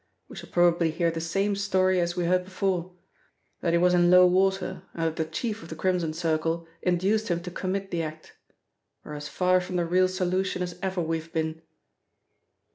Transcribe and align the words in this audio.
We 0.27 0.35
shall 0.35 0.49
probably 0.49 0.89
hear 0.89 1.11
the 1.11 1.21
same 1.21 1.55
story 1.55 1.99
as 1.99 2.15
we 2.15 2.25
heard 2.25 2.43
before, 2.45 2.95
that 3.59 3.73
he 3.73 3.77
was 3.77 3.93
in 3.93 4.09
low 4.09 4.25
water 4.25 4.81
and 4.95 5.03
that 5.05 5.15
the 5.15 5.29
chief 5.31 5.61
of 5.61 5.69
the 5.69 5.75
Crimson 5.75 6.11
Circle 6.11 6.67
induced 6.81 7.27
him 7.27 7.39
to 7.43 7.51
commit 7.51 7.91
the 7.91 8.01
act. 8.01 8.33
We 9.05 9.11
are 9.11 9.15
as 9.15 9.27
far 9.27 9.61
from 9.61 9.75
the 9.75 9.85
real 9.85 10.07
solution 10.07 10.63
as 10.63 10.79
ever 10.81 11.01
we 11.03 11.19
have 11.19 11.31
been." 11.31 11.61